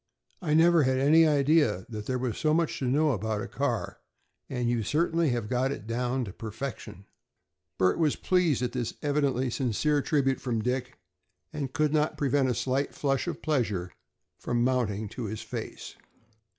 I 0.41 0.55
never 0.55 0.81
had 0.81 0.97
any 0.97 1.27
idea 1.27 1.85
that 1.87 2.07
there 2.07 2.17
was 2.17 2.35
so 2.35 2.55
much 2.55 2.79
to 2.79 2.85
know 2.85 3.11
about 3.11 3.43
a 3.43 3.47
car, 3.47 3.99
and 4.49 4.67
you 4.67 4.81
certainly 4.81 5.29
have 5.29 5.47
got 5.47 5.71
it 5.71 5.85
down 5.85 6.25
to 6.25 6.33
perfection." 6.33 7.05
Bert 7.77 7.99
was 7.99 8.15
pleased 8.15 8.63
at 8.63 8.71
this 8.71 8.95
evidently 9.03 9.51
sincere 9.51 10.01
tribute 10.01 10.41
from 10.41 10.59
Dick, 10.63 10.97
and 11.53 11.71
could 11.71 11.93
not 11.93 12.17
prevent 12.17 12.49
a 12.49 12.55
slight 12.55 12.95
flush 12.95 13.27
of 13.27 13.43
pleasure 13.43 13.91
from 14.39 14.63
mounting 14.63 15.07
to 15.09 15.25
his 15.25 15.41
face. 15.43 15.95